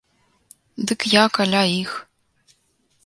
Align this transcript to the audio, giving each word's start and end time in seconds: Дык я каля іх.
Дык 0.91 0.99
я 1.21 1.25
каля 1.35 1.61
іх. 1.81 1.91